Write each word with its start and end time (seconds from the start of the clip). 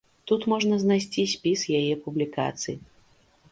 Тут 0.29 0.45
можна 0.53 0.79
знайсці 0.83 1.27
спіс 1.35 1.67
яе 1.83 1.93
публікацый. 2.09 2.75